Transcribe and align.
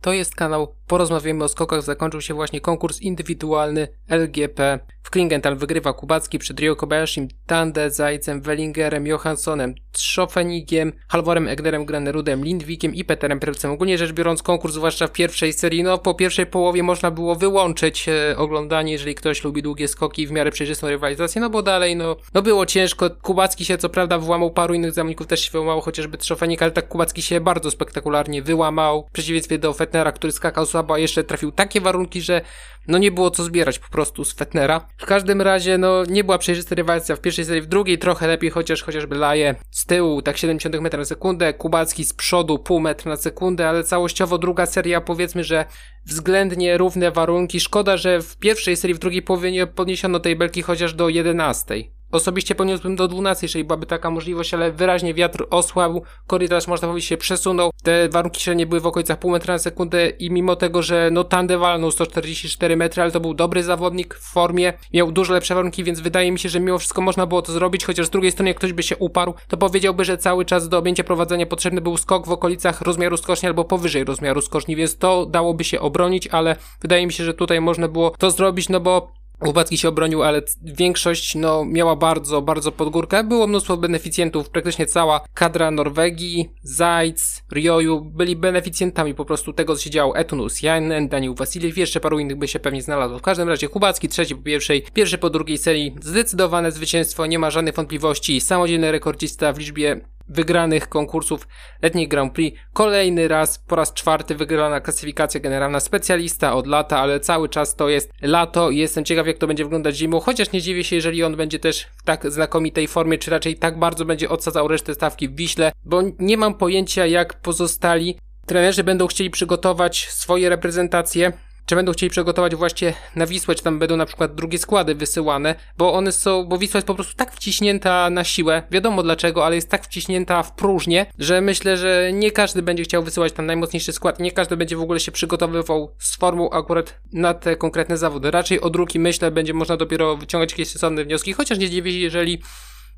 To 0.00 0.12
jest 0.12 0.34
kanał 0.34 0.74
Porozmawiamy 0.86 1.44
o 1.44 1.48
skokach. 1.48 1.82
Zakończył 1.82 2.20
się 2.20 2.34
właśnie 2.34 2.60
konkurs 2.60 3.00
indywidualny 3.00 3.88
LGP. 4.08 4.78
Klingenthal 5.10 5.56
wygrywa 5.56 5.92
Kubacki 5.92 6.38
przed 6.38 6.60
Rio 6.60 6.76
Kobayashim, 6.76 7.28
Tande, 7.46 7.90
Zajcem, 7.90 8.40
Wellingerem, 8.40 9.06
Johanssonem, 9.06 9.74
Trzofenigiem, 9.92 10.92
Halvorem 11.08 11.48
Egnerem, 11.48 11.84
Granerudem, 11.84 12.44
Lindwikiem 12.44 12.94
i 12.94 13.04
Peterem 13.04 13.40
Prelcem. 13.40 13.70
Ogólnie 13.70 13.98
rzecz 13.98 14.12
biorąc 14.12 14.42
konkurs, 14.42 14.74
zwłaszcza 14.74 15.06
w 15.06 15.12
pierwszej 15.12 15.52
serii, 15.52 15.82
no 15.82 15.98
po 15.98 16.14
pierwszej 16.14 16.46
połowie 16.46 16.82
można 16.82 17.10
było 17.10 17.34
wyłączyć 17.34 18.08
e, 18.08 18.36
oglądanie, 18.36 18.92
jeżeli 18.92 19.14
ktoś 19.14 19.44
lubi 19.44 19.62
długie 19.62 19.88
skoki 19.88 20.26
w 20.26 20.30
miarę 20.30 20.50
przejrzystą 20.50 20.88
rywalizację, 20.88 21.40
no 21.40 21.50
bo 21.50 21.62
dalej, 21.62 21.96
no, 21.96 22.16
no 22.34 22.42
było 22.42 22.66
ciężko. 22.66 23.10
Kubacki 23.10 23.64
się 23.64 23.78
co 23.78 23.88
prawda 23.88 24.18
wyłamał, 24.18 24.50
paru 24.50 24.74
innych 24.74 24.92
zawodników 24.92 25.26
też 25.26 25.40
się 25.40 25.50
wyłamało, 25.50 25.80
chociażby 25.80 26.18
Trzofenik, 26.18 26.62
ale 26.62 26.70
tak 26.70 26.88
Kubacki 26.88 27.22
się 27.22 27.40
bardzo 27.40 27.70
spektakularnie 27.70 28.42
wyłamał. 28.42 29.06
W 29.08 29.12
przeciwieństwie 29.12 29.58
do 29.58 29.72
Fetnera, 29.72 30.12
który 30.12 30.32
skakał 30.32 30.66
słabo, 30.66 30.94
a 30.94 30.98
jeszcze 30.98 31.24
trafił 31.24 31.52
takie 31.52 31.80
warunki, 31.80 32.20
że 32.20 32.40
no 32.88 32.98
nie 32.98 33.10
było 33.10 33.30
co 33.30 33.44
zbierać 33.44 33.78
po 33.78 33.88
prostu 33.88 34.24
z 34.24 34.32
Fetnera. 34.32 34.86
W 35.00 35.06
każdym 35.06 35.42
razie, 35.42 35.78
no 35.78 36.04
nie 36.04 36.24
była 36.24 36.38
przejrzysta 36.38 36.74
rywalizacja 36.74 37.16
w 37.16 37.20
pierwszej 37.20 37.44
serii, 37.44 37.62
w 37.62 37.66
drugiej 37.66 37.98
trochę 37.98 38.26
lepiej, 38.26 38.50
chociaż 38.50 38.82
chociażby 38.82 39.16
Laje 39.16 39.54
z 39.70 39.86
tyłu, 39.86 40.22
tak 40.22 40.36
70 40.36 40.80
metrów 40.80 40.98
na 40.98 41.04
sekundę, 41.04 41.54
Kubacki 41.54 42.04
z 42.04 42.12
przodu 42.12 42.58
pół 42.58 42.80
metra 42.80 43.10
na 43.10 43.16
sekundę, 43.16 43.68
ale 43.68 43.84
całościowo 43.84 44.38
druga 44.38 44.66
seria 44.66 45.00
powiedzmy, 45.00 45.44
że 45.44 45.64
względnie 46.06 46.78
równe 46.78 47.10
warunki. 47.10 47.60
Szkoda, 47.60 47.96
że 47.96 48.22
w 48.22 48.36
pierwszej 48.36 48.76
serii, 48.76 48.94
w 48.94 48.98
drugiej 48.98 49.22
połowie 49.22 49.52
nie 49.52 49.66
podniesiono 49.66 50.20
tej 50.20 50.36
belki 50.36 50.62
chociaż 50.62 50.94
do 50.94 51.08
11. 51.08 51.74
Osobiście 52.12 52.54
poniósłbym 52.54 52.96
do 52.96 53.08
12, 53.08 53.44
jeżeli 53.44 53.64
byłaby 53.64 53.86
taka 53.86 54.10
możliwość, 54.10 54.54
ale 54.54 54.72
wyraźnie 54.72 55.14
wiatr 55.14 55.46
osłabł, 55.50 56.02
korytarz 56.26 56.66
można 56.66 56.88
powiedzieć 56.88 57.08
się 57.08 57.16
przesunął, 57.16 57.70
te 57.82 58.08
warunki 58.08 58.40
średnie 58.40 58.66
były 58.66 58.80
w 58.80 58.86
okolicach 58.86 59.18
pół 59.18 59.30
metra 59.30 59.54
na 59.54 59.58
sekundę 59.58 60.08
i 60.08 60.30
mimo 60.30 60.56
tego, 60.56 60.82
że 60.82 61.08
no 61.12 61.24
Tande 61.24 61.58
walnął 61.58 61.90
144 61.90 62.76
metry, 62.76 63.02
ale 63.02 63.10
to 63.10 63.20
był 63.20 63.34
dobry 63.34 63.62
zawodnik 63.62 64.14
w 64.14 64.32
formie, 64.32 64.72
miał 64.94 65.12
dużo 65.12 65.34
lepsze 65.34 65.54
warunki, 65.54 65.84
więc 65.84 66.00
wydaje 66.00 66.32
mi 66.32 66.38
się, 66.38 66.48
że 66.48 66.60
mimo 66.60 66.78
wszystko 66.78 67.02
można 67.02 67.26
było 67.26 67.42
to 67.42 67.52
zrobić, 67.52 67.84
chociaż 67.84 68.06
z 68.06 68.10
drugiej 68.10 68.30
strony 68.30 68.50
jak 68.50 68.56
ktoś 68.56 68.72
by 68.72 68.82
się 68.82 68.96
uparł, 68.96 69.34
to 69.48 69.56
powiedziałby, 69.56 70.04
że 70.04 70.18
cały 70.18 70.44
czas 70.44 70.68
do 70.68 70.78
objęcia 70.78 71.04
prowadzenia 71.04 71.46
potrzebny 71.46 71.80
był 71.80 71.96
skok 71.96 72.26
w 72.26 72.32
okolicach 72.32 72.80
rozmiaru 72.80 73.16
skoczni 73.16 73.46
albo 73.48 73.64
powyżej 73.64 74.04
rozmiaru 74.04 74.40
skoczni, 74.40 74.76
więc 74.76 74.98
to 74.98 75.26
dałoby 75.26 75.64
się 75.64 75.80
obronić, 75.80 76.28
ale 76.28 76.56
wydaje 76.82 77.06
mi 77.06 77.12
się, 77.12 77.24
że 77.24 77.34
tutaj 77.34 77.60
można 77.60 77.88
było 77.88 78.10
to 78.10 78.30
zrobić, 78.30 78.68
no 78.68 78.80
bo 78.80 79.19
Łopacki 79.46 79.78
się 79.78 79.88
obronił, 79.88 80.22
ale 80.22 80.42
większość 80.62 81.34
no, 81.34 81.64
miała 81.64 81.96
bardzo, 81.96 82.42
bardzo 82.42 82.72
podgórkę. 82.72 83.24
Było 83.24 83.46
mnóstwo 83.46 83.76
beneficjentów, 83.76 84.50
praktycznie 84.50 84.86
cała 84.86 85.20
kadra 85.34 85.70
Norwegii, 85.70 86.50
Zajc, 86.62 87.42
Rioju 87.52 88.00
byli 88.00 88.36
beneficjentami 88.36 89.14
po 89.14 89.24
prostu 89.24 89.52
tego, 89.52 89.76
co 89.76 89.82
się 89.82 89.90
działo. 89.90 90.16
Etunus, 90.16 90.62
Janen, 90.62 91.08
Daniel 91.08 91.34
Wasiliew, 91.34 91.78
jeszcze 91.78 92.00
paru 92.00 92.18
innych 92.18 92.36
by 92.36 92.48
się 92.48 92.60
pewnie 92.60 92.82
znalazło. 92.82 93.18
W 93.18 93.22
każdym 93.22 93.48
razie 93.48 93.68
Kubacki 93.68 94.08
trzeci 94.08 94.36
po 94.36 94.42
pierwszej, 94.42 94.82
pierwszy 94.92 95.18
po 95.18 95.30
drugiej 95.30 95.58
serii. 95.58 95.96
Zdecydowane 96.00 96.72
zwycięstwo, 96.72 97.26
nie 97.26 97.38
ma 97.38 97.50
żadnych 97.50 97.74
wątpliwości. 97.74 98.40
Samodzielny 98.40 98.92
rekordzista 98.92 99.52
w 99.52 99.58
liczbie 99.58 100.00
wygranych 100.30 100.88
konkursów 100.88 101.48
letnich 101.82 102.08
Grand 102.08 102.32
Prix. 102.32 102.58
Kolejny 102.72 103.28
raz, 103.28 103.58
po 103.58 103.76
raz 103.76 103.94
czwarty 103.94 104.34
wygrana 104.34 104.80
klasyfikacja 104.80 105.40
generalna 105.40 105.80
specjalista 105.80 106.54
od 106.54 106.66
lata, 106.66 106.98
ale 106.98 107.20
cały 107.20 107.48
czas 107.48 107.76
to 107.76 107.88
jest 107.88 108.12
lato 108.22 108.70
i 108.70 108.76
jestem 108.76 109.04
ciekaw 109.04 109.26
jak 109.26 109.38
to 109.38 109.46
będzie 109.46 109.64
wyglądać 109.64 109.96
zimą, 109.96 110.20
chociaż 110.20 110.52
nie 110.52 110.60
dziwię 110.60 110.84
się, 110.84 110.96
jeżeli 110.96 111.24
on 111.24 111.36
będzie 111.36 111.58
też 111.58 111.86
w 111.96 112.02
tak 112.02 112.30
znakomitej 112.30 112.88
formie, 112.88 113.18
czy 113.18 113.30
raczej 113.30 113.56
tak 113.56 113.78
bardzo 113.78 114.04
będzie 114.04 114.28
odsadzał 114.28 114.68
resztę 114.68 114.94
stawki 114.94 115.28
w 115.28 115.34
Wiśle, 115.36 115.72
bo 115.84 116.02
nie 116.18 116.36
mam 116.36 116.54
pojęcia 116.54 117.06
jak 117.06 117.34
pozostali 117.34 118.16
trenerzy 118.46 118.84
będą 118.84 119.06
chcieli 119.06 119.30
przygotować 119.30 120.08
swoje 120.10 120.48
reprezentacje 120.48 121.32
czy 121.70 121.76
będą 121.76 121.92
chcieli 121.92 122.10
przygotować 122.10 122.54
właśnie 122.54 122.94
na 123.16 123.26
Wisłę, 123.26 123.54
czy 123.54 123.62
tam 123.62 123.78
będą 123.78 123.96
na 123.96 124.06
przykład 124.06 124.34
drugie 124.34 124.58
składy 124.58 124.94
wysyłane, 124.94 125.54
bo 125.78 125.92
one 125.92 126.12
są, 126.12 126.44
bo 126.44 126.58
Wisła 126.58 126.78
jest 126.78 126.86
po 126.86 126.94
prostu 126.94 127.14
tak 127.16 127.32
wciśnięta 127.32 128.10
na 128.10 128.24
siłę, 128.24 128.62
wiadomo 128.70 129.02
dlaczego, 129.02 129.46
ale 129.46 129.54
jest 129.54 129.70
tak 129.70 129.84
wciśnięta 129.84 130.42
w 130.42 130.54
próżnię, 130.54 131.06
że 131.18 131.40
myślę, 131.40 131.76
że 131.76 132.10
nie 132.12 132.30
każdy 132.30 132.62
będzie 132.62 132.84
chciał 132.84 133.02
wysyłać 133.02 133.32
tam 133.32 133.46
najmocniejszy 133.46 133.92
skład, 133.92 134.20
nie 134.20 134.32
każdy 134.32 134.56
będzie 134.56 134.76
w 134.76 134.80
ogóle 134.80 135.00
się 135.00 135.12
przygotowywał 135.12 135.94
z 135.98 136.16
formą 136.16 136.50
akurat 136.50 137.00
na 137.12 137.34
te 137.34 137.56
konkretne 137.56 137.96
zawody. 137.96 138.30
Raczej 138.30 138.60
od 138.60 138.72
druki 138.72 138.98
myślę 138.98 139.30
będzie 139.30 139.54
można 139.54 139.76
dopiero 139.76 140.16
wyciągać 140.16 140.50
jakieś 140.50 140.68
sensowne 140.68 141.04
wnioski, 141.04 141.32
chociaż 141.32 141.58
nie 141.58 141.70
dziwię 141.70 141.98
jeżeli 141.98 142.42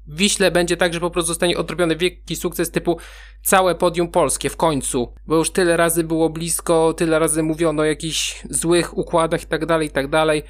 Wiśle 0.06 0.50
będzie 0.50 0.76
tak, 0.76 0.94
że 0.94 1.00
po 1.00 1.10
prostu 1.10 1.28
zostanie 1.28 1.58
odrobiony 1.58 1.96
wielki 1.96 2.36
sukces 2.36 2.70
typu 2.70 2.98
całe 3.42 3.74
podium 3.74 4.08
polskie 4.08 4.50
w 4.50 4.56
końcu, 4.56 5.14
bo 5.26 5.36
już 5.36 5.50
tyle 5.50 5.76
razy 5.76 6.04
było 6.04 6.30
blisko, 6.30 6.94
tyle 6.94 7.18
razy 7.18 7.42
mówiono 7.42 7.82
o 7.82 7.84
jakichś 7.84 8.42
złych 8.50 8.98
układach 8.98 9.42
i 9.42 9.46
tak 9.46 9.66
dalej, 9.66 9.88
i 9.88 9.91
tak 9.91 10.08
dalej. 10.08 10.42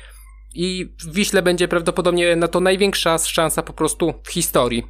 I 0.54 0.94
w 1.00 1.12
Wiśle 1.14 1.42
będzie 1.42 1.68
prawdopodobnie 1.68 2.36
na 2.36 2.48
to 2.48 2.60
największa 2.60 3.18
szansa 3.18 3.62
po 3.62 3.72
prostu 3.72 4.14
w 4.24 4.30
historii. 4.30 4.82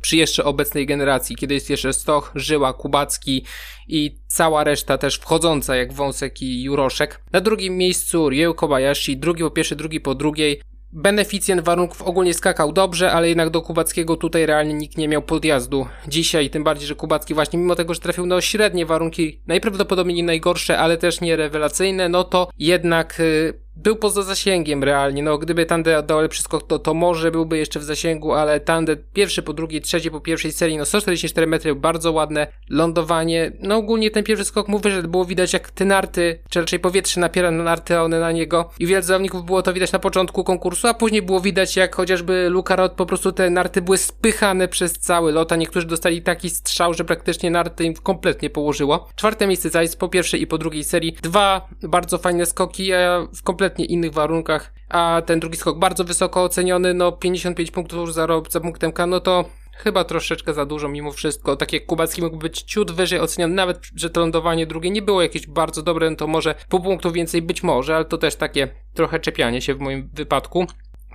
Przy 0.00 0.16
jeszcze 0.16 0.44
obecnej 0.44 0.86
generacji, 0.86 1.36
kiedy 1.36 1.54
jest 1.54 1.70
jeszcze 1.70 1.92
Stoch, 1.92 2.32
Żyła, 2.34 2.72
Kubacki 2.72 3.44
i 3.88 4.18
cała 4.26 4.64
reszta 4.64 4.98
też 4.98 5.16
wchodząca 5.16 5.76
jak 5.76 5.92
Wąsek 5.92 6.42
i 6.42 6.62
Juroszek. 6.62 7.20
Na 7.32 7.40
drugim 7.40 7.76
miejscu 7.76 8.28
Ryu 8.28 8.54
Kobayashi, 8.54 9.16
drugi 9.16 9.42
po 9.42 9.50
pierwszej, 9.50 9.78
drugi 9.78 10.00
po 10.00 10.14
drugiej 10.14 10.62
beneficjent 10.92 11.60
warunków 11.60 12.02
ogólnie 12.02 12.34
skakał 12.34 12.72
dobrze, 12.72 13.12
ale 13.12 13.28
jednak 13.28 13.50
do 13.50 13.62
Kubackiego 13.62 14.16
tutaj 14.16 14.46
realnie 14.46 14.74
nikt 14.74 14.98
nie 14.98 15.08
miał 15.08 15.22
podjazdu. 15.22 15.86
Dzisiaj, 16.08 16.50
tym 16.50 16.64
bardziej, 16.64 16.88
że 16.88 16.94
Kubacki 16.94 17.34
właśnie 17.34 17.58
mimo 17.58 17.76
tego, 17.76 17.94
że 17.94 18.00
trafił 18.00 18.26
na 18.26 18.40
średnie 18.40 18.86
warunki, 18.86 19.40
najprawdopodobniej 19.46 20.16
nie 20.16 20.24
najgorsze, 20.24 20.78
ale 20.78 20.96
też 20.96 21.20
nie 21.20 21.36
rewelacyjne, 21.36 22.08
no 22.08 22.24
to 22.24 22.50
jednak... 22.58 23.18
Yy, 23.18 23.69
był 23.82 23.96
poza 23.96 24.22
zasięgiem 24.22 24.84
realnie. 24.84 25.22
No, 25.22 25.38
gdyby 25.38 25.66
Tande 25.66 26.02
dał 26.02 26.20
lepszy 26.20 26.42
skok, 26.42 26.66
to, 26.66 26.78
to 26.78 26.94
może 26.94 27.30
byłby 27.30 27.58
jeszcze 27.58 27.80
w 27.80 27.84
zasięgu, 27.84 28.32
ale 28.32 28.60
Tande 28.60 28.96
pierwszy 28.96 29.42
po 29.42 29.52
drugiej, 29.52 29.80
trzeci 29.80 30.10
po 30.10 30.20
pierwszej 30.20 30.52
serii, 30.52 30.78
no 30.78 30.84
144 30.84 31.46
metry, 31.46 31.74
bardzo 31.74 32.12
ładne 32.12 32.46
lądowanie. 32.70 33.52
No, 33.60 33.76
ogólnie 33.76 34.10
ten 34.10 34.24
pierwszy 34.24 34.44
skok 34.44 34.68
mówię, 34.68 34.90
że 34.90 35.02
było 35.02 35.24
widać 35.24 35.52
jak 35.52 35.70
te 35.70 35.84
narty, 35.84 36.42
czy 36.48 36.60
raczej 36.60 36.78
powietrze 36.78 37.20
napiera 37.20 37.50
na 37.50 37.64
narty, 37.64 37.96
a 37.96 38.02
one 38.02 38.20
na 38.20 38.32
niego. 38.32 38.70
I 38.78 38.86
wiele 38.86 39.02
zawodników 39.02 39.44
było 39.44 39.62
to 39.62 39.72
widać 39.72 39.92
na 39.92 39.98
początku 39.98 40.44
konkursu, 40.44 40.88
a 40.88 40.94
później 40.94 41.22
było 41.22 41.40
widać 41.40 41.76
jak 41.76 41.94
chociażby 41.94 42.48
Luka 42.50 42.76
Rod, 42.76 42.92
po 42.92 43.06
prostu 43.06 43.32
te 43.32 43.50
narty 43.50 43.82
były 43.82 43.98
spychane 43.98 44.68
przez 44.68 44.92
cały 44.92 45.32
lot, 45.32 45.52
a 45.52 45.56
niektórzy 45.56 45.86
dostali 45.86 46.22
taki 46.22 46.50
strzał, 46.50 46.94
że 46.94 47.04
praktycznie 47.04 47.50
narty 47.50 47.84
im 47.84 47.94
kompletnie 47.94 48.50
położyło. 48.50 49.08
Czwarte 49.16 49.46
miejsce 49.46 49.70
Zajc 49.70 49.96
po 49.96 50.08
pierwszej 50.08 50.42
i 50.42 50.46
po 50.46 50.58
drugiej 50.58 50.84
serii. 50.84 51.16
Dwa 51.22 51.68
bardzo 51.82 52.18
fajne 52.18 52.46
skoki, 52.46 52.92
a 52.92 53.26
w 53.34 53.42
kompletnie 53.42 53.69
kompletnie 53.70 53.84
innych 53.84 54.12
warunkach, 54.12 54.72
a 54.88 55.22
ten 55.26 55.40
drugi 55.40 55.56
skok 55.56 55.78
bardzo 55.78 56.04
wysoko 56.04 56.44
oceniony, 56.44 56.94
no 56.94 57.12
55 57.12 57.70
punktów 57.70 58.14
za, 58.14 58.26
za 58.50 58.60
punktem 58.60 58.92
K, 58.92 59.06
no 59.06 59.20
to 59.20 59.44
chyba 59.76 60.04
troszeczkę 60.04 60.54
za 60.54 60.66
dużo 60.66 60.88
mimo 60.88 61.12
wszystko. 61.12 61.56
Tak 61.56 61.72
jak 61.72 61.86
Kubacki 61.86 62.22
mógł 62.22 62.36
być 62.36 62.62
ciut 62.62 62.90
wyżej 62.90 63.20
oceniony, 63.20 63.54
nawet 63.54 63.78
że 63.96 64.10
to 64.10 64.20
lądowanie 64.20 64.66
drugie 64.66 64.90
nie 64.90 65.02
było 65.02 65.22
jakieś 65.22 65.46
bardzo 65.46 65.82
dobre, 65.82 66.10
no 66.10 66.16
to 66.16 66.26
może 66.26 66.54
pół 66.68 66.80
punktu 66.80 67.12
więcej 67.12 67.42
być 67.42 67.62
może, 67.62 67.96
ale 67.96 68.04
to 68.04 68.18
też 68.18 68.36
takie 68.36 68.68
trochę 68.94 69.20
czepianie 69.20 69.60
się 69.60 69.74
w 69.74 69.80
moim 69.80 70.10
wypadku. 70.14 70.66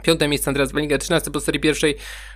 Piąte 0.03 0.27
miejsce 0.27 0.49
Andreas 0.49 0.71
Wellinger, 0.71 0.99
13 0.99 1.31
po 1.31 1.39
serii 1.39 1.61
pierwszej. 1.61 1.95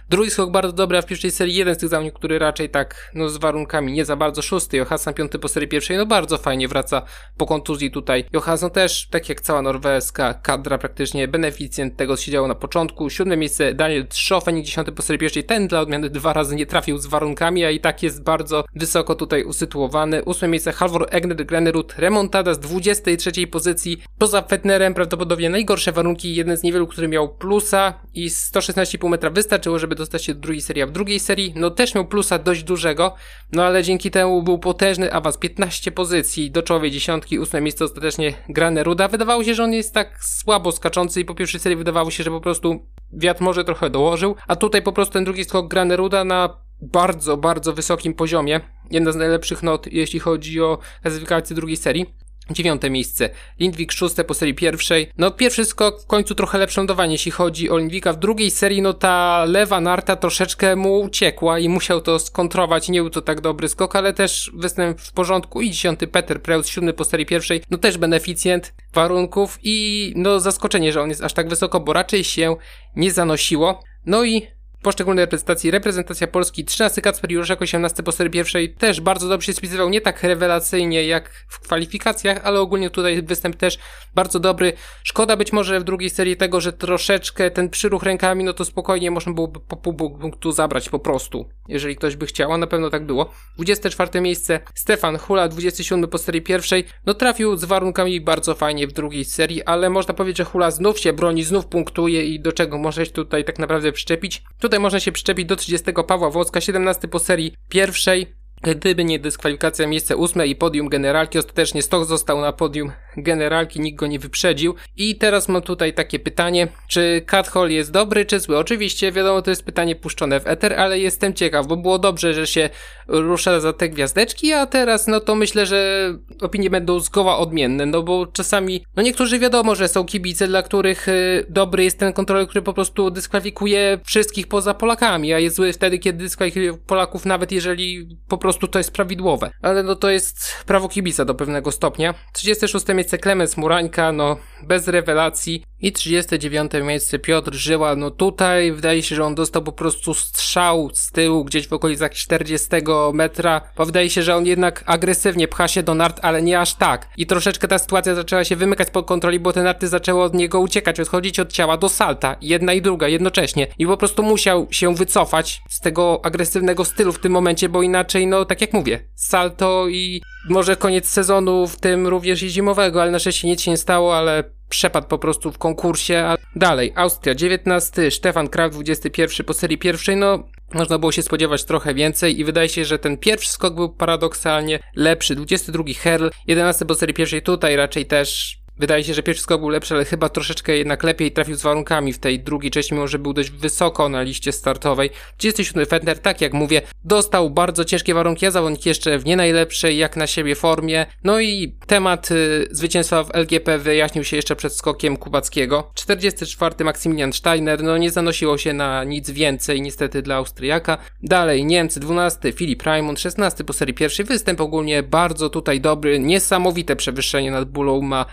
Drugi 0.10 0.32
skok 0.32 0.52
bardzo 0.52 0.74
dobry, 0.74 0.98
a 0.98 1.02
w 1.02 1.06
pierwszej 1.06 1.32
serii 1.32 1.56
jeden 1.56 1.76
z 1.76 1.78
tych 1.78 1.90
zawodników, 1.90 2.20
który 2.20 2.40
raczej 2.40 2.70
tak, 2.70 3.12
no 3.16 3.30
z 3.30 3.38
warunkami 3.38 3.94
nie 3.94 4.06
za 4.06 4.16
bardzo 4.16 4.42
szósty. 4.42 4.78
Johansson 4.78 5.14
piąty 5.14 5.40
po 5.40 5.48
serii 5.48 5.70
pierwszej, 5.70 5.98
no 5.98 6.06
bardzo 6.06 6.38
fajnie 6.38 6.68
wraca 6.68 7.02
po 7.38 7.46
kontuzji 7.46 7.92
tutaj. 7.92 8.26
Johansson 8.34 8.70
też, 8.70 9.08
tak 9.08 9.30
jak 9.30 9.42
cała 9.42 9.62
norweska 9.62 10.34
kadra 10.34 10.78
praktycznie, 10.78 11.28
beneficjent 11.28 11.98
tego, 11.98 12.18
co 12.18 12.24
się 12.24 12.32
działo 12.32 12.48
na 12.48 12.56
początku. 12.56 13.10
Siódme 13.10 13.38
miejsce 13.38 13.74
Daniel 13.74 14.08
Trzofenik, 14.08 14.66
dziesiąty 14.66 14.92
po 14.92 15.02
serii 15.02 15.20
pierwszej. 15.20 15.44
Ten 15.44 15.68
dla 15.68 15.82
odmiany 15.82 16.10
dwa 16.10 16.34
razy 16.34 16.56
nie 16.56 16.66
trafił 16.66 16.98
z 16.98 17.06
warunkami, 17.06 17.66
a 17.66 17.72
i 17.72 17.80
tak 17.80 18.04
jest 18.04 18.24
bardzo 18.24 18.64
wysoko 18.76 19.16
tutaj 19.16 19.44
usytuowany. 19.44 20.24
Ósme 20.24 20.48
miejsce 20.48 20.72
Halvor 20.72 21.08
Egner 21.12 21.46
Granerud, 21.46 21.94
remontada 21.98 22.54
z 22.54 22.60
23 22.60 23.48
pozycji. 23.48 24.02
Poza 24.18 24.42
Fetnerem 24.42 24.94
prawdopodobnie 24.94 25.50
najgorsze 25.50 25.92
warunki, 25.92 26.36
jeden 26.36 26.58
z 26.58 26.64
niewielu, 26.64 26.88
który 26.88 27.08
miał 27.08 27.36
plusa 27.36 27.94
i 28.14 28.30
116,5 28.30 29.10
metra 29.10 29.30
wystarczyło, 29.30 29.80
żeby 29.80 29.99
dostać 30.00 30.26
się 30.26 30.34
do 30.34 30.40
drugiej 30.40 30.62
serii, 30.62 30.84
a 30.84 30.88
w 30.88 30.92
drugiej 30.92 31.20
serii, 31.20 31.54
no 31.56 31.70
też 31.70 31.96
miał 31.96 32.06
plusa 32.06 32.40
dość 32.40 32.64
dużego, 32.64 33.16
no 33.52 33.64
ale 33.64 33.84
dzięki 33.84 34.12
temu 34.12 34.44
był 34.44 34.60
potężny 34.60 35.14
awans, 35.14 35.38
15 35.38 35.92
pozycji 35.92 36.52
do 36.52 36.64
czołowej 36.64 36.92
dziesiątki, 36.92 37.40
ósme 37.40 37.62
miejsce 37.62 37.86
ostatecznie 37.86 38.34
Grane 38.50 38.84
Ruda. 38.84 39.08
Wydawało 39.08 39.44
się, 39.44 39.54
że 39.54 39.64
on 39.64 39.74
jest 39.74 39.94
tak 39.94 40.24
słabo 40.24 40.72
skaczący 40.72 41.22
i 41.22 41.26
po 41.26 41.36
pierwszej 41.36 41.60
serii 41.60 41.78
wydawało 41.78 42.12
się, 42.12 42.24
że 42.24 42.32
po 42.32 42.42
prostu 42.42 42.86
wiatr 43.14 43.42
może 43.42 43.64
trochę 43.64 43.90
dołożył, 43.90 44.36
a 44.48 44.56
tutaj 44.56 44.82
po 44.82 44.92
prostu 44.92 45.14
ten 45.14 45.24
drugi 45.24 45.44
skok 45.44 45.68
Grane 45.68 45.96
Ruda 45.96 46.24
na 46.24 46.50
bardzo, 46.82 47.38
bardzo 47.38 47.74
wysokim 47.74 48.14
poziomie. 48.14 48.60
Jedna 48.92 49.12
z 49.12 49.16
najlepszych 49.16 49.64
not, 49.64 49.88
jeśli 49.88 50.20
chodzi 50.20 50.62
o 50.62 50.78
klasyfikację 51.02 51.56
drugiej 51.56 51.78
serii. 51.78 52.29
Dziewiąte 52.52 52.90
miejsce. 52.90 53.30
Lindwik 53.60 53.92
szóste 53.92 54.24
po 54.24 54.34
serii 54.34 54.54
pierwszej. 54.54 55.12
No 55.18 55.32
pierwszy 55.32 55.66
skok 55.66 56.02
w 56.02 56.06
końcu 56.06 56.36
trochę 56.36 56.58
lepsze 56.58 56.82
lądowanie, 56.82 57.12
jeśli 57.12 57.32
chodzi 57.32 57.70
o 57.70 57.78
Lindwika. 57.78 58.14
W 58.14 58.20
drugiej 58.20 58.52
serii 58.52 58.82
no 58.82 58.94
ta 58.94 59.46
lewa 59.46 59.82
narta 59.82 60.16
troszeczkę 60.16 60.76
mu 60.76 61.00
uciekła 61.00 61.60
i 61.60 61.70
musiał 61.70 62.02
to 62.02 62.20
skontrować. 62.20 62.90
Nie 62.90 63.02
był 63.02 63.10
to 63.10 63.22
tak 63.22 63.42
dobry 63.42 63.68
skok, 63.68 63.96
ale 63.96 64.14
też 64.14 64.52
występ 64.54 65.02
w 65.02 65.14
porządku. 65.14 65.62
I 65.62 65.72
dziesiąty 65.72 66.08
Peter 66.08 66.42
Preus, 66.42 66.68
siódmy 66.68 66.94
po 66.94 67.06
serii 67.06 67.26
pierwszej. 67.26 67.62
No 67.72 67.78
też 67.78 67.98
beneficjent 67.98 68.74
warunków 68.94 69.60
i 69.64 70.14
no 70.16 70.40
zaskoczenie, 70.40 70.92
że 70.92 71.02
on 71.02 71.10
jest 71.10 71.24
aż 71.24 71.34
tak 71.34 71.50
wysoko, 71.50 71.80
bo 71.80 71.94
raczej 71.94 72.24
się 72.24 72.56
nie 72.96 73.12
zanosiło. 73.12 73.84
No 74.06 74.24
i 74.24 74.48
poszczególnej 74.82 75.26
reprezentacji. 75.26 75.72
Reprezentacja 75.72 76.28
Polski 76.28 76.66
13 76.66 77.02
Kacper 77.02 77.32
Juroszek, 77.32 77.62
18 77.62 78.04
po 78.04 78.12
serii 78.12 78.32
pierwszej 78.32 78.74
też 78.74 79.02
bardzo 79.02 79.30
dobrze 79.30 79.46
się 79.46 79.54
spisywał, 79.54 79.90
nie 79.90 80.02
tak 80.02 80.24
rewelacyjnie 80.24 81.04
jak 81.04 81.30
w 81.48 81.60
kwalifikacjach, 81.60 82.40
ale 82.44 82.60
ogólnie 82.60 82.90
tutaj 82.90 83.24
występ 83.24 83.56
też 83.56 83.80
bardzo 84.16 84.40
dobry. 84.40 84.74
Szkoda 85.04 85.38
być 85.38 85.54
może 85.54 85.80
w 85.80 85.84
drugiej 85.84 86.10
serii 86.10 86.38
tego, 86.38 86.62
że 86.62 86.74
troszeczkę 86.74 87.52
ten 87.52 87.70
przyruch 87.70 88.04
rękami, 88.04 88.44
no 88.44 88.54
to 88.54 88.66
spokojnie 88.66 89.12
można 89.12 89.34
byłoby 89.34 89.60
po 89.60 89.78
pół 89.78 89.94
punktu 89.94 90.52
zabrać 90.52 90.90
po 90.90 91.00
prostu, 91.00 91.50
jeżeli 91.68 91.96
ktoś 91.96 92.16
by 92.16 92.26
chciał, 92.26 92.54
a 92.54 92.58
na 92.58 92.68
pewno 92.68 92.90
tak 92.90 93.06
było. 93.06 93.32
24 93.58 94.22
miejsce 94.22 94.60
Stefan 94.76 95.18
Hula, 95.18 95.48
27 95.48 96.08
po 96.08 96.18
serii 96.18 96.42
pierwszej, 96.42 96.86
no 97.06 97.14
trafił 97.14 97.58
z 97.58 97.66
warunkami 97.66 98.22
bardzo 98.22 98.56
fajnie 98.56 98.88
w 98.88 98.92
drugiej 98.92 99.26
serii, 99.26 99.64
ale 99.64 99.90
można 99.90 100.14
powiedzieć, 100.14 100.38
że 100.38 100.44
Hula 100.44 100.72
znów 100.72 101.00
się 101.00 101.14
broni, 101.14 101.44
znów 101.44 101.66
punktuje 101.66 102.26
i 102.26 102.40
do 102.40 102.52
czego 102.52 102.78
może 102.78 103.06
się 103.06 103.12
tutaj 103.12 103.44
tak 103.44 103.60
naprawdę 103.60 103.92
przyczepić. 103.92 104.44
Tutaj 104.70 104.80
można 104.80 105.00
się 105.00 105.12
przyczepić 105.12 105.46
do 105.46 105.56
30 105.56 105.94
Pawła 106.08 106.30
Włocka, 106.30 106.62
17 106.62 107.08
po 107.08 107.20
serii 107.20 107.54
pierwszej. 107.70 108.39
Gdyby 108.62 109.04
nie 109.04 109.20
dyskwalifikacja 109.20 109.88
miejsce 109.88 110.18
ósme 110.18 110.48
i 110.48 110.56
podium 110.56 110.90
generalki, 110.90 111.40
ostatecznie 111.40 111.82
Stoch 111.82 112.06
został 112.06 112.42
na 112.42 112.54
podium 112.54 112.92
generalki, 113.18 113.80
nikt 113.80 114.00
go 114.00 114.08
nie 114.08 114.20
wyprzedził. 114.20 114.76
I 114.98 115.16
teraz 115.16 115.50
mam 115.50 115.62
tutaj 115.62 115.94
takie 115.94 116.20
pytanie, 116.20 116.68
czy 116.88 117.22
Cat 117.28 117.48
Hall 117.48 117.70
jest 117.70 117.92
dobry 117.92 118.26
czy 118.26 118.40
zły? 118.40 118.58
Oczywiście 118.58 119.12
wiadomo, 119.12 119.42
to 119.42 119.50
jest 119.50 119.64
pytanie 119.64 119.96
puszczone 119.96 120.40
w 120.40 120.48
eter, 120.48 120.74
ale 120.74 121.00
jestem 121.00 121.34
ciekaw, 121.34 121.68
bo 121.68 121.78
było 121.78 122.00
dobrze, 122.00 122.34
że 122.34 122.48
się 122.48 122.70
rusza 123.08 123.60
za 123.60 123.74
te 123.74 123.90
gwiazdeczki, 123.90 124.54
a 124.54 124.66
teraz 124.66 125.08
no 125.08 125.20
to 125.20 125.36
myślę, 125.36 125.66
że 125.66 126.14
opinie 126.42 126.70
będą 126.70 127.00
zgoła 127.00 127.38
odmienne, 127.38 127.86
no 127.86 128.04
bo 128.04 128.28
czasami, 128.28 128.86
no 128.96 129.04
niektórzy 129.04 129.40
wiadomo, 129.40 129.76
że 129.76 129.88
są 129.88 130.06
kibice, 130.06 130.48
dla 130.48 130.64
których 130.64 131.08
y, 131.08 131.46
dobry 131.50 131.84
jest 131.84 132.00
ten 132.00 132.14
kontroler, 132.14 132.48
który 132.48 132.62
po 132.62 132.74
prostu 132.74 133.12
dyskwalifikuje 133.12 134.00
wszystkich 134.06 134.48
poza 134.48 134.74
Polakami, 134.74 135.34
a 135.34 135.40
jest 135.40 135.56
zły 135.56 135.74
wtedy, 135.74 136.00
kiedy 136.00 136.24
dyskwalifikuje 136.24 136.74
Polaków, 136.74 137.26
nawet 137.26 137.52
jeżeli 137.52 138.18
po 138.28 138.38
prostu 138.38 138.49
to 138.58 138.80
jest 138.80 138.92
prawidłowe. 138.92 139.52
Ale 139.62 139.84
no 139.84 139.96
to 139.96 140.10
jest 140.10 140.64
prawo 140.66 140.90
kibica 140.90 141.26
do 141.26 141.36
pewnego 141.36 141.72
stopnia. 141.72 142.14
36 142.34 142.88
miejsce 142.88 143.18
Klemens 143.18 143.58
Murańka, 143.58 144.12
no 144.12 144.38
bez 144.64 144.88
rewelacji. 144.88 145.64
I 145.82 145.92
39 145.92 146.72
miejsce 146.84 147.20
Piotr 147.20 147.54
Żyła, 147.54 147.96
no 147.96 148.12
tutaj 148.12 148.72
wydaje 148.72 149.04
się, 149.04 149.16
że 149.16 149.26
on 149.26 149.36
dostał 149.36 149.62
po 149.62 149.72
prostu 149.72 150.14
strzał 150.14 150.90
z 150.94 151.12
tyłu 151.12 151.46
gdzieś 151.46 151.68
w 151.68 151.74
okolicach 151.74 152.12
40 152.12 152.68
metra, 153.14 153.62
bo 153.78 153.86
wydaje 153.86 154.10
się, 154.10 154.24
że 154.24 154.36
on 154.36 154.46
jednak 154.46 154.84
agresywnie 154.86 155.48
pcha 155.48 155.68
się 155.68 155.84
do 155.84 155.96
nart, 155.96 156.20
ale 156.22 156.42
nie 156.42 156.60
aż 156.60 156.76
tak. 156.76 157.10
I 157.18 157.26
troszeczkę 157.26 157.68
ta 157.68 157.80
sytuacja 157.80 158.16
zaczęła 158.16 158.44
się 158.44 158.56
wymykać 158.56 158.90
pod 158.90 159.06
kontroli, 159.06 159.40
bo 159.40 159.54
te 159.54 159.64
narty 159.64 159.88
zaczęły 159.88 160.24
od 160.24 160.34
niego 160.34 160.60
uciekać, 160.60 161.00
odchodzić 161.00 161.40
od 161.40 161.52
ciała 161.52 161.78
do 161.78 161.90
salta, 161.90 162.36
jedna 162.42 162.74
i 162.74 162.82
druga 162.82 163.08
jednocześnie. 163.08 163.68
I 163.78 163.88
po 163.88 163.98
prostu 163.98 164.24
musiał 164.24 164.68
się 164.72 164.96
wycofać 164.96 165.62
z 165.70 165.80
tego 165.80 166.20
agresywnego 166.24 166.86
stylu 166.86 167.14
w 167.14 167.20
tym 167.20 167.32
momencie, 167.32 167.70
bo 167.70 167.82
inaczej, 167.82 168.28
no 168.28 168.46
tak 168.46 168.62
jak 168.62 168.74
mówię, 168.74 169.00
salto 169.16 169.88
i 169.88 170.22
może 170.50 170.76
koniec 170.76 171.10
sezonu, 171.10 171.68
w 171.68 171.80
tym 171.80 172.08
również 172.08 172.44
i 172.44 172.50
zimowego, 172.50 173.02
ale 173.02 173.12
na 173.12 173.20
szczęście 173.20 173.48
nic 173.48 173.62
się 173.62 173.72
nie 173.72 173.78
stało, 173.78 174.18
ale 174.18 174.59
przepadł 174.70 175.08
po 175.08 175.18
prostu 175.18 175.52
w 175.52 175.58
konkursie. 175.58 176.20
A 176.20 176.38
dalej, 176.56 176.94
Austria 176.96 177.36
19, 177.36 178.12
Stefan 178.12 178.48
Kraft 178.48 178.76
21 178.76 179.46
po 179.46 179.54
serii 179.54 179.78
pierwszej, 179.78 180.16
no 180.16 180.44
można 180.74 180.98
było 180.98 181.12
się 181.12 181.22
spodziewać 181.22 181.64
trochę 181.64 181.94
więcej 181.94 182.40
i 182.40 182.46
wydaje 182.46 182.70
się, 182.70 182.86
że 182.86 183.00
ten 183.00 183.18
pierwszy 183.18 183.50
skok 183.50 183.76
był 183.76 183.90
paradoksalnie 183.90 184.80
lepszy. 184.96 185.36
22 185.36 185.84
Herl, 186.00 186.28
11 186.48 186.86
po 186.86 186.96
serii 186.96 187.16
pierwszej, 187.16 187.42
tutaj 187.42 187.76
raczej 187.76 188.06
też 188.06 188.60
Wydaje 188.80 189.04
się, 189.04 189.14
że 189.14 189.24
pierwszy 189.24 189.44
skok 189.44 189.62
był 189.62 189.70
lepszy, 189.70 189.94
ale 189.94 190.06
chyba 190.06 190.30
troszeczkę 190.30 190.78
jednak 190.78 191.04
lepiej 191.04 191.32
trafił 191.32 191.56
z 191.56 191.62
warunkami 191.62 192.14
w 192.14 192.20
tej 192.20 192.40
drugiej 192.40 192.72
części, 192.72 192.94
mimo 192.94 193.08
że 193.08 193.20
był 193.20 193.34
dość 193.34 193.52
wysoko 193.52 194.10
na 194.10 194.22
liście 194.22 194.52
startowej. 194.52 195.10
37 195.38 195.86
Fender, 195.86 196.20
tak 196.20 196.42
jak 196.42 196.54
mówię, 196.54 196.82
dostał 197.04 197.50
bardzo 197.50 197.86
ciężkie 197.86 198.14
warunki, 198.14 198.46
a 198.46 198.52
zawodnik 198.52 198.86
jeszcze 198.86 199.20
w 199.20 199.26
nie 199.26 199.36
najlepszej, 199.36 199.98
jak 199.98 200.18
na 200.18 200.28
siebie 200.28 200.56
formie. 200.56 201.06
No 201.24 201.40
i 201.40 201.76
temat 201.88 202.32
y, 202.32 202.68
zwycięstwa 202.72 203.24
w 203.24 203.36
LGP 203.36 203.78
wyjaśnił 203.78 204.24
się 204.24 204.36
jeszcze 204.36 204.56
przed 204.56 204.74
skokiem 204.74 205.18
Kubackiego. 205.18 205.92
44 205.96 206.86
Maximilian 206.86 207.34
Steiner, 207.34 207.84
no 207.84 207.98
nie 207.98 208.12
zanosiło 208.12 208.58
się 208.58 208.74
na 208.74 209.04
nic 209.04 209.30
więcej 209.30 209.82
niestety 209.82 210.22
dla 210.22 210.36
Austriaka. 210.36 210.98
Dalej 211.24 211.66
Niemcy 211.66 212.00
12, 212.00 212.52
Filip 212.52 212.84
Raimund 212.84 213.20
16 213.20 213.64
po 213.64 213.74
serii 213.74 213.94
pierwszej. 213.94 214.26
Występ 214.26 214.62
ogólnie 214.62 215.04
bardzo 215.04 215.50
tutaj 215.50 215.82
dobry, 215.82 216.20
niesamowite 216.20 216.96
przewyższenie 216.96 217.52
nad 217.52 217.70
Bulą 217.70 218.02
ma 218.02 218.26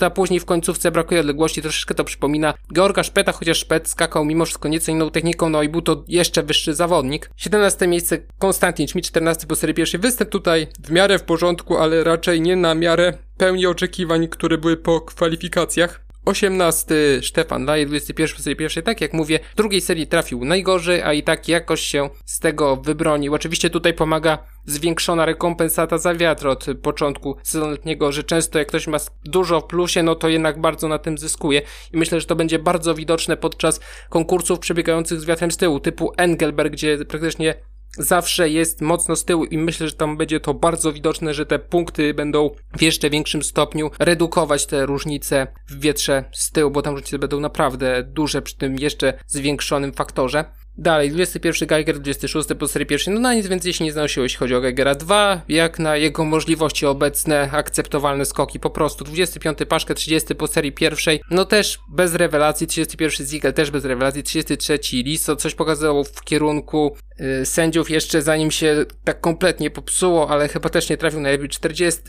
a 0.00 0.10
później 0.10 0.40
w 0.40 0.44
końcówce 0.44 0.90
brakuje 0.90 1.20
odległości, 1.20 1.62
troszeczkę 1.62 1.94
to 1.94 2.04
przypomina 2.04 2.54
Georga 2.74 3.02
Szpeta, 3.02 3.32
chociaż 3.32 3.58
Szpet 3.58 3.88
skakał 3.88 4.24
mimo 4.24 4.44
wszystko 4.44 4.68
nieco 4.68 4.92
inną 4.92 5.10
techniką, 5.10 5.48
no 5.48 5.62
i 5.62 5.68
był 5.68 5.82
to 5.82 6.04
jeszcze 6.08 6.42
wyższy 6.42 6.74
zawodnik. 6.74 7.30
17 7.36 7.86
miejsce 7.86 8.18
Konstantin 8.38 8.88
Schmidt, 8.88 9.06
14 9.06 9.46
po 9.46 9.56
serii 9.56 9.74
pierwszej. 9.74 10.00
Występ 10.00 10.30
tutaj 10.30 10.66
w 10.80 10.90
miarę 10.90 11.18
w 11.18 11.22
porządku, 11.22 11.76
ale 11.76 12.04
raczej 12.04 12.40
nie 12.40 12.56
na 12.56 12.74
miarę 12.74 13.12
pełni 13.36 13.66
oczekiwań, 13.66 14.28
które 14.28 14.58
były 14.58 14.76
po 14.76 15.00
kwalifikacjach. 15.00 16.05
18 16.26 16.94
Stefan 17.22 17.64
Laje, 17.64 17.86
21 17.86 18.42
serii 18.42 18.56
pierwszej, 18.56 18.82
tak 18.82 19.00
jak 19.00 19.12
mówię, 19.12 19.38
w 19.52 19.56
drugiej 19.56 19.80
serii 19.80 20.06
trafił 20.06 20.44
najgorzej, 20.44 21.02
a 21.02 21.12
i 21.12 21.22
tak 21.22 21.48
jakoś 21.48 21.80
się 21.80 22.10
z 22.24 22.40
tego 22.40 22.76
wybronił. 22.76 23.34
Oczywiście 23.34 23.70
tutaj 23.70 23.94
pomaga 23.94 24.38
zwiększona 24.64 25.26
rekompensata 25.26 25.98
za 25.98 26.14
wiatr 26.14 26.46
od 26.46 26.66
początku 26.82 27.36
sezonu 27.42 27.70
letniego, 27.70 28.12
że 28.12 28.24
często 28.24 28.58
jak 28.58 28.68
ktoś 28.68 28.86
ma 28.86 28.98
dużo 29.24 29.60
w 29.60 29.66
plusie, 29.66 30.02
no 30.02 30.14
to 30.14 30.28
jednak 30.28 30.60
bardzo 30.60 30.88
na 30.88 30.98
tym 30.98 31.18
zyskuje 31.18 31.62
i 31.92 31.96
myślę, 31.96 32.20
że 32.20 32.26
to 32.26 32.36
będzie 32.36 32.58
bardzo 32.58 32.94
widoczne 32.94 33.36
podczas 33.36 33.80
konkursów 34.08 34.58
przebiegających 34.58 35.20
z 35.20 35.24
wiatrem 35.24 35.50
z 35.50 35.56
tyłu, 35.56 35.80
typu 35.80 36.12
Engelberg, 36.16 36.72
gdzie 36.72 36.98
praktycznie 37.04 37.54
zawsze 37.98 38.48
jest 38.48 38.80
mocno 38.80 39.16
z 39.16 39.24
tyłu 39.24 39.44
i 39.44 39.58
myślę, 39.58 39.88
że 39.88 39.94
tam 39.94 40.16
będzie 40.16 40.40
to 40.40 40.54
bardzo 40.54 40.92
widoczne, 40.92 41.34
że 41.34 41.46
te 41.46 41.58
punkty 41.58 42.14
będą 42.14 42.50
w 42.78 42.82
jeszcze 42.82 43.10
większym 43.10 43.42
stopniu 43.42 43.90
redukować 43.98 44.66
te 44.66 44.86
różnice 44.86 45.46
w 45.68 45.80
wietrze 45.80 46.24
z 46.32 46.50
tyłu, 46.50 46.70
bo 46.70 46.82
tam 46.82 46.94
różnice 46.94 47.18
będą 47.18 47.40
naprawdę 47.40 48.02
duże 48.02 48.42
przy 48.42 48.56
tym 48.56 48.78
jeszcze 48.78 49.14
zwiększonym 49.26 49.92
faktorze. 49.92 50.44
Dalej, 50.78 51.10
21 51.10 51.68
Geiger, 51.68 51.98
26 51.98 52.48
po 52.58 52.68
serii 52.68 52.86
pierwszej, 52.86 53.14
no 53.14 53.20
na 53.20 53.34
nic 53.34 53.46
więcej 53.46 53.72
się 53.72 53.84
nie 53.84 53.92
znosiło, 53.92 54.24
jeśli 54.24 54.38
chodzi 54.38 54.54
o 54.54 54.60
Geigera 54.60 54.94
2, 54.94 55.42
jak 55.48 55.78
na 55.78 55.96
jego 55.96 56.24
możliwości 56.24 56.86
obecne, 56.86 57.50
akceptowalne 57.52 58.24
skoki 58.24 58.60
po 58.60 58.70
prostu. 58.70 59.04
25 59.04 59.58
Paszkę, 59.68 59.94
30 59.94 60.34
po 60.34 60.46
serii 60.46 60.72
pierwszej, 60.72 61.20
no 61.30 61.44
też 61.44 61.78
bez 61.88 62.14
rewelacji, 62.14 62.66
31 62.66 63.26
Ziegel 63.26 63.52
też 63.52 63.70
bez 63.70 63.84
rewelacji, 63.84 64.22
33 64.22 64.78
Liso, 64.92 65.36
coś 65.36 65.54
pokazało 65.54 66.04
w 66.04 66.24
kierunku 66.24 66.96
yy, 67.18 67.46
sędziów 67.46 67.90
jeszcze 67.90 68.22
zanim 68.22 68.50
się 68.50 68.84
tak 69.04 69.20
kompletnie 69.20 69.70
popsuło, 69.70 70.30
ale 70.30 70.48
chyba 70.48 70.68
też 70.68 70.90
nie 70.90 70.96
trafił 70.96 71.20
najlepiej, 71.20 71.48
40 71.48 72.02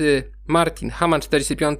Martin 0.47 0.89
Haman, 0.89 1.21
45 1.21 1.79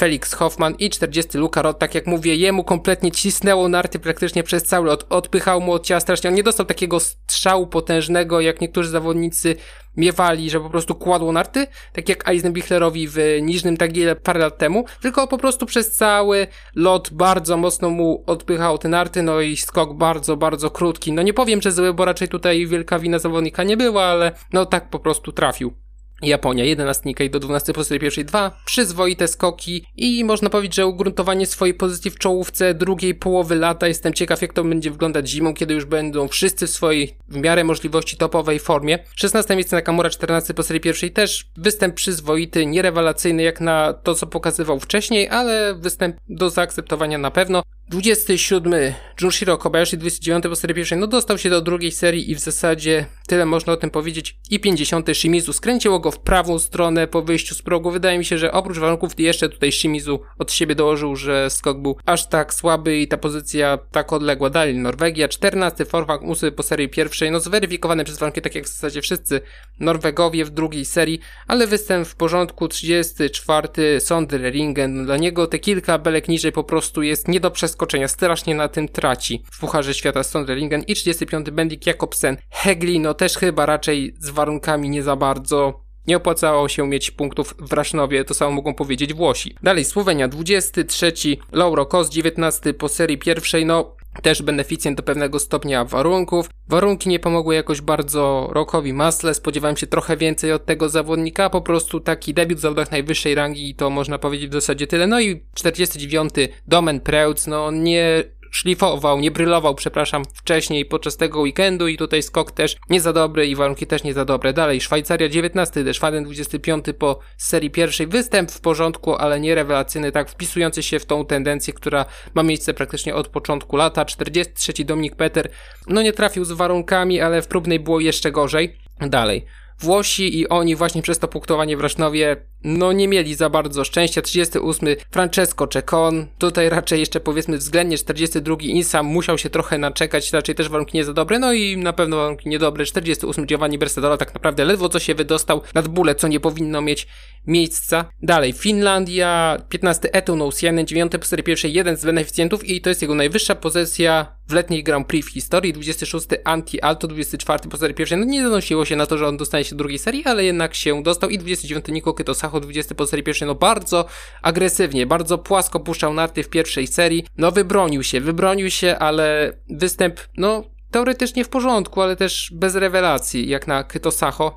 Felix 0.00 0.34
Hoffman 0.34 0.74
i 0.78 0.90
40 0.90 1.38
Luka 1.38 1.62
Rod, 1.62 1.78
tak 1.78 1.94
jak 1.94 2.06
mówię, 2.06 2.36
jemu 2.36 2.64
kompletnie 2.64 3.12
cisnęło 3.12 3.68
narty 3.68 3.98
praktycznie 3.98 4.42
przez 4.42 4.62
cały 4.62 4.86
lot, 4.86 5.06
odpychał 5.10 5.60
mu 5.60 5.72
od 5.72 5.86
ciała 5.86 6.00
strasznie, 6.00 6.30
on 6.30 6.36
nie 6.36 6.42
dostał 6.42 6.66
takiego 6.66 7.00
strzału 7.00 7.66
potężnego, 7.66 8.40
jak 8.40 8.60
niektórzy 8.60 8.88
zawodnicy 8.88 9.56
miewali, 9.96 10.50
że 10.50 10.60
po 10.60 10.70
prostu 10.70 10.94
kładło 10.94 11.32
narty, 11.32 11.66
tak 11.92 12.08
jak 12.08 12.28
Eisenbichlerowi 12.28 13.08
w 13.08 13.16
Niżnym 13.42 13.76
Tagiele 13.76 14.16
parę 14.16 14.40
lat 14.40 14.58
temu, 14.58 14.84
tylko 15.02 15.26
po 15.26 15.38
prostu 15.38 15.66
przez 15.66 15.96
cały 15.96 16.46
lot 16.74 17.10
bardzo 17.12 17.56
mocno 17.56 17.90
mu 17.90 18.24
odpychał 18.26 18.78
te 18.78 18.88
narty, 18.88 19.22
no 19.22 19.40
i 19.40 19.56
skok 19.56 19.94
bardzo, 19.94 20.36
bardzo 20.36 20.70
krótki. 20.70 21.12
No 21.12 21.22
nie 21.22 21.34
powiem, 21.34 21.62
że 21.62 21.72
zły, 21.72 21.94
bo 21.94 22.04
raczej 22.04 22.28
tutaj 22.28 22.66
wielka 22.66 22.98
wina 22.98 23.18
zawodnika 23.18 23.62
nie 23.62 23.76
była, 23.76 24.04
ale 24.04 24.32
no 24.52 24.66
tak 24.66 24.90
po 24.90 24.98
prostu 24.98 25.32
trafił. 25.32 25.89
Japonia 26.22 26.64
11 26.64 27.02
Nikkei 27.06 27.30
do 27.30 27.40
12 27.40 27.72
pozycji 27.72 28.00
pierwszej 28.00 28.24
2, 28.24 28.60
przyzwoite 28.64 29.28
skoki 29.28 29.84
i 29.96 30.24
można 30.24 30.50
powiedzieć, 30.50 30.74
że 30.74 30.86
ugruntowanie 30.86 31.46
swojej 31.46 31.74
pozycji 31.74 32.10
w 32.10 32.18
czołówce 32.18 32.74
drugiej 32.74 33.14
połowy 33.14 33.54
lata. 33.54 33.88
Jestem 33.88 34.12
ciekaw 34.12 34.42
jak 34.42 34.52
to 34.52 34.64
będzie 34.64 34.90
wyglądać 34.90 35.30
zimą, 35.30 35.54
kiedy 35.54 35.74
już 35.74 35.84
będą 35.84 36.28
wszyscy 36.28 36.66
w 36.66 36.70
swojej 36.70 37.16
w 37.28 37.36
miarę 37.36 37.64
możliwości 37.64 38.16
topowej 38.16 38.58
formie. 38.58 38.98
16 39.16 39.56
miejsce 39.56 39.76
Nakamura, 39.76 40.10
14 40.10 40.54
po 40.54 40.62
serii 40.62 40.80
pierwszej 40.80 41.12
też 41.12 41.50
występ 41.56 41.94
przyzwoity, 41.94 42.66
nierewelacyjny 42.66 43.42
jak 43.42 43.60
na 43.60 43.92
to 43.92 44.14
co 44.14 44.26
pokazywał 44.26 44.80
wcześniej, 44.80 45.28
ale 45.28 45.74
występ 45.74 46.16
do 46.28 46.50
zaakceptowania 46.50 47.18
na 47.18 47.30
pewno. 47.30 47.62
27 47.90 48.94
Junshiro 49.20 49.58
Kobayashi, 49.58 49.98
29 49.98 50.44
po 50.44 50.56
serii 50.56 50.74
pierwszej, 50.74 50.98
no 50.98 51.06
dostał 51.06 51.38
się 51.38 51.50
do 51.50 51.60
drugiej 51.60 51.92
serii 51.92 52.30
i 52.30 52.34
w 52.34 52.38
zasadzie 52.38 53.06
tyle 53.26 53.46
można 53.46 53.72
o 53.72 53.76
tym 53.76 53.90
powiedzieć. 53.90 54.38
I 54.50 54.60
50 54.60 55.08
Shimizu 55.12 55.52
skręciło 55.52 56.00
go 56.00 56.10
w 56.10 56.18
prawą 56.18 56.58
stronę 56.58 57.06
po 57.06 57.22
wyjściu 57.22 57.54
z 57.54 57.62
progu. 57.62 57.90
Wydaje 57.90 58.18
mi 58.18 58.24
się, 58.24 58.38
że 58.38 58.52
oprócz 58.52 58.78
warunków 58.78 59.12
jeszcze 59.18 59.48
tutaj 59.48 59.72
Shimizu 59.72 60.20
od 60.38 60.52
siebie 60.52 60.74
dołożył, 60.74 61.16
że 61.16 61.50
skok 61.50 61.82
był 61.82 61.96
aż 62.06 62.28
tak 62.28 62.54
słaby 62.54 62.98
i 62.98 63.08
ta 63.08 63.16
pozycja 63.16 63.78
tak 63.90 64.12
odległa. 64.12 64.50
Dalej 64.50 64.78
Norwegia, 64.78 65.28
14 65.28 65.84
Forfang 65.84 66.22
8 66.22 66.52
po 66.52 66.62
serii 66.62 66.88
pierwszej, 66.88 67.30
no 67.30 67.40
zweryfikowane 67.40 68.04
przez 68.04 68.18
warunki, 68.18 68.42
tak 68.42 68.54
jak 68.54 68.64
w 68.64 68.68
zasadzie 68.68 69.02
wszyscy 69.02 69.40
Norwegowie 69.80 70.44
w 70.44 70.50
drugiej 70.50 70.84
serii, 70.84 71.20
ale 71.46 71.66
występ 71.66 72.08
w 72.08 72.16
porządku, 72.16 72.68
34 72.68 74.00
Sondreringen, 74.00 75.04
dla 75.04 75.16
niego 75.16 75.46
te 75.46 75.58
kilka 75.58 75.98
belek 75.98 76.28
niżej 76.28 76.52
po 76.52 76.64
prostu 76.64 77.02
jest 77.02 77.28
nie 77.28 77.40
do 77.40 77.50
przeskoczenia 77.50 77.79
zaskoczenia, 77.80 78.08
strasznie 78.08 78.54
na 78.54 78.68
tym 78.68 78.88
traci 78.88 79.44
w 79.52 79.60
Pucharze 79.60 79.94
Świata 79.94 80.22
Sondrelingen 80.22 80.82
i 80.82 80.94
35 80.94 81.50
Bendik 81.50 81.86
Jakobsen. 81.86 82.36
Hegli, 82.50 83.00
no 83.00 83.14
też 83.14 83.36
chyba 83.36 83.66
raczej 83.66 84.14
z 84.18 84.30
warunkami 84.30 84.90
nie 84.90 85.02
za 85.02 85.16
bardzo. 85.16 85.89
Nie 86.06 86.16
opłacało 86.16 86.68
się 86.68 86.88
mieć 86.88 87.10
punktów 87.10 87.54
w 87.58 87.72
Rasznowie, 87.72 88.24
to 88.24 88.34
samo 88.34 88.50
mogą 88.50 88.74
powiedzieć 88.74 89.14
Włosi. 89.14 89.54
Dalej 89.62 89.84
Słowenia 89.84 90.28
23, 90.28 91.12
Lauro 91.52 91.86
Kos 91.86 92.10
19 92.10 92.74
po 92.74 92.88
serii 92.88 93.18
pierwszej, 93.18 93.66
no 93.66 93.96
też 94.22 94.42
beneficjent 94.42 94.96
do 94.96 95.02
pewnego 95.02 95.38
stopnia 95.38 95.84
warunków. 95.84 96.50
Warunki 96.68 97.08
nie 97.08 97.18
pomogły 97.18 97.54
jakoś 97.54 97.80
bardzo 97.80 98.48
Rokowi 98.52 98.92
Masle, 98.92 99.34
spodziewałem 99.34 99.76
się 99.76 99.86
trochę 99.86 100.16
więcej 100.16 100.52
od 100.52 100.66
tego 100.66 100.88
zawodnika, 100.88 101.50
po 101.50 101.60
prostu 101.60 102.00
taki 102.00 102.34
debiut 102.34 102.58
w 102.58 102.60
zawodach 102.60 102.90
najwyższej 102.90 103.34
rangi 103.34 103.70
i 103.70 103.74
to 103.74 103.90
można 103.90 104.18
powiedzieć 104.18 104.50
w 104.50 104.52
zasadzie 104.52 104.86
tyle. 104.86 105.06
No 105.06 105.20
i 105.20 105.42
49 105.54 106.30
Domen 106.68 107.00
Preutz, 107.00 107.46
no 107.46 107.70
nie 107.70 108.24
szlifował, 108.50 109.20
nie 109.20 109.30
brylował, 109.30 109.74
przepraszam, 109.74 110.22
wcześniej 110.34 110.84
podczas 110.84 111.16
tego 111.16 111.40
weekendu 111.40 111.88
i 111.88 111.96
tutaj 111.96 112.22
skok 112.22 112.50
też 112.50 112.76
nie 112.90 113.00
za 113.00 113.12
dobry 113.12 113.46
i 113.46 113.56
warunki 113.56 113.86
też 113.86 114.04
nie 114.04 114.14
za 114.14 114.24
dobre. 114.24 114.52
Dalej, 114.52 114.80
Szwajcaria 114.80 115.28
19, 115.28 115.84
Deszwaden 115.84 116.24
25 116.24 116.84
po 116.98 117.18
serii 117.36 117.70
pierwszej. 117.70 118.06
Występ 118.06 118.50
w 118.50 118.60
porządku, 118.60 119.14
ale 119.14 119.40
nie 119.40 119.54
rewelacyjny, 119.54 120.12
tak 120.12 120.30
wpisujący 120.30 120.82
się 120.82 120.98
w 120.98 121.06
tą 121.06 121.24
tendencję, 121.24 121.72
która 121.72 122.04
ma 122.34 122.42
miejsce 122.42 122.74
praktycznie 122.74 123.14
od 123.14 123.28
początku 123.28 123.76
lata. 123.76 124.04
43 124.04 124.72
Dominik 124.84 125.16
Peter, 125.16 125.50
no 125.86 126.02
nie 126.02 126.12
trafił 126.12 126.44
z 126.44 126.52
warunkami, 126.52 127.20
ale 127.20 127.42
w 127.42 127.48
próbnej 127.48 127.80
było 127.80 128.00
jeszcze 128.00 128.32
gorzej. 128.32 128.76
Dalej. 129.00 129.46
Włosi 129.80 130.38
i 130.38 130.48
oni 130.48 130.76
właśnie 130.76 131.02
przez 131.02 131.18
to 131.18 131.28
punktowanie 131.28 131.76
w 131.76 131.80
Rasznowie 131.80 132.36
no 132.64 132.92
nie 132.92 133.08
mieli 133.08 133.34
za 133.34 133.50
bardzo 133.50 133.84
szczęścia. 133.84 134.22
38 134.22 134.88
Francesco 135.10 135.66
Cecon, 135.66 136.26
tutaj 136.38 136.68
raczej 136.68 137.00
jeszcze 137.00 137.20
powiedzmy 137.20 137.58
względnie 137.58 137.98
42 137.98 138.56
Insam 138.60 139.06
musiał 139.06 139.38
się 139.38 139.50
trochę 139.50 139.78
naczekać, 139.78 140.32
raczej 140.32 140.54
też 140.54 140.68
warunki 140.68 140.96
nie 140.96 141.04
za 141.04 141.12
dobre, 141.12 141.38
no 141.38 141.52
i 141.52 141.76
na 141.76 141.92
pewno 141.92 142.16
warunki 142.16 142.48
niedobre. 142.48 142.84
48 142.84 143.46
Giovanni 143.46 143.78
Bersadola 143.78 144.16
tak 144.16 144.34
naprawdę 144.34 144.64
ledwo 144.64 144.88
co 144.88 144.98
się 144.98 145.14
wydostał 145.14 145.62
nad 145.74 145.88
bóle, 145.88 146.14
co 146.14 146.28
nie 146.28 146.40
powinno 146.40 146.80
mieć 146.80 147.06
miejsca. 147.46 148.04
Dalej 148.22 148.52
Finlandia, 148.52 149.56
15 149.68 150.12
Eto 150.12 150.36
Nousianen, 150.36 150.86
9 150.86 151.12
po 151.12 151.24
serii 151.24 151.44
pierwszej, 151.44 151.72
jeden 151.72 151.96
z 151.96 152.04
beneficjentów 152.04 152.68
i 152.68 152.80
to 152.80 152.88
jest 152.88 153.02
jego 153.02 153.14
najwyższa 153.14 153.54
pozycja 153.54 154.39
w 154.50 154.52
letniej 154.52 154.84
Grand 154.84 155.06
Prix 155.06 155.28
w 155.28 155.32
historii. 155.32 155.72
26 155.72 156.26
Anti 156.44 156.80
Alto, 156.80 157.08
24 157.08 157.68
po 157.68 157.76
serii 157.76 157.94
pierwszej. 157.94 158.18
No 158.18 158.24
nie 158.24 158.42
zanosiło 158.42 158.84
się 158.84 158.96
na 158.96 159.06
to, 159.06 159.18
że 159.18 159.28
on 159.28 159.36
dostanie 159.36 159.64
się 159.64 159.70
do 159.70 159.76
drugiej 159.76 159.98
serii, 159.98 160.24
ale 160.24 160.44
jednak 160.44 160.74
się 160.74 161.02
dostał 161.02 161.30
i 161.30 161.38
29 161.38 161.84
Niko 161.88 162.14
Kytosa 162.14 162.40
Sacho 162.40 162.60
20 162.60 162.94
po 162.94 163.06
serii 163.06 163.22
pierwszej, 163.22 163.48
no 163.48 163.54
bardzo 163.54 164.04
agresywnie, 164.42 165.06
bardzo 165.06 165.38
płasko 165.38 165.80
puszczał 165.80 166.14
narty 166.14 166.42
w 166.42 166.48
pierwszej 166.48 166.86
serii, 166.86 167.24
no 167.38 167.52
wybronił 167.52 168.02
się, 168.02 168.20
wybronił 168.20 168.70
się, 168.70 168.98
ale 168.98 169.52
występ, 169.70 170.20
no 170.36 170.64
teoretycznie 170.90 171.44
w 171.44 171.48
porządku, 171.48 172.02
ale 172.02 172.16
też 172.16 172.50
bez 172.54 172.74
rewelacji, 172.74 173.48
jak 173.48 173.66
na 173.66 173.84
Kyto 173.84 174.10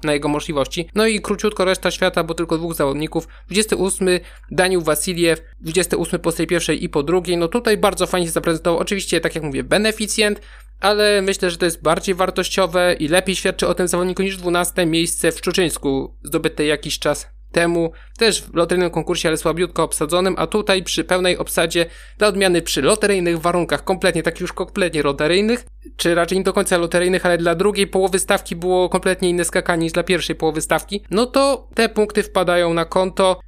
na 0.03 0.13
jego 0.13 0.27
możliwości. 0.27 0.89
No 0.95 1.07
i 1.07 1.21
króciutko 1.21 1.65
reszta 1.65 1.91
świata, 1.91 2.23
bo 2.23 2.33
tylko 2.33 2.57
dwóch 2.57 2.73
zawodników. 2.73 3.27
28 3.45 4.07
Daniel 4.51 4.81
Wasiliew, 4.81 5.41
28 5.61 6.19
po 6.19 6.31
tej 6.31 6.47
pierwszej 6.47 6.83
i 6.83 6.89
po 6.89 7.03
drugiej. 7.03 7.37
No 7.37 7.47
tutaj 7.47 7.77
bardzo 7.77 8.07
fajnie 8.07 8.27
się 8.27 8.33
zaprezentował. 8.33 8.79
Oczywiście, 8.79 9.21
tak 9.21 9.35
jak 9.35 9.43
mówię, 9.43 9.63
beneficjent, 9.63 10.41
ale 10.79 11.21
myślę, 11.21 11.51
że 11.51 11.57
to 11.57 11.65
jest 11.65 11.81
bardziej 11.81 12.15
wartościowe 12.15 12.93
i 12.99 13.07
lepiej 13.07 13.35
świadczy 13.35 13.67
o 13.67 13.73
tym 13.73 13.87
zawodniku 13.87 14.23
niż 14.23 14.37
12 14.37 14.85
miejsce 14.85 15.31
w 15.31 15.37
Szczuczyńsku, 15.37 16.15
zdobyte 16.23 16.65
jakiś 16.65 16.99
czas 16.99 17.32
temu, 17.53 17.91
też 18.17 18.41
w 18.41 18.55
loteryjnym 18.55 18.91
konkursie, 18.91 19.29
ale 19.29 19.37
słabiutko 19.37 19.83
obsadzonym, 19.83 20.35
a 20.37 20.47
tutaj 20.47 20.83
przy 20.83 21.03
pełnej 21.03 21.37
obsadzie 21.37 21.85
dla 22.17 22.27
odmiany 22.27 22.61
przy 22.61 22.81
loteryjnych 22.81 23.39
warunkach, 23.41 23.83
kompletnie, 23.83 24.23
tak 24.23 24.39
już 24.39 24.53
kompletnie 24.53 25.03
loteryjnych, 25.03 25.65
czy 25.97 26.15
raczej 26.15 26.37
nie 26.37 26.43
do 26.43 26.53
końca 26.53 26.77
loteryjnych, 26.77 27.25
ale 27.25 27.37
dla 27.37 27.55
drugiej 27.55 27.87
połowy 27.87 28.19
stawki 28.19 28.55
było 28.55 28.89
kompletnie 28.89 29.29
inne 29.29 29.45
skakanie 29.45 29.83
niż 29.83 29.93
dla 29.93 30.03
pierwszej 30.03 30.35
połowy 30.35 30.61
stawki, 30.61 31.03
no 31.11 31.25
to 31.25 31.67
te 31.75 31.89
punkty 31.89 32.23
wpadają 32.23 32.73
na 32.73 32.85
konto. 32.85 33.39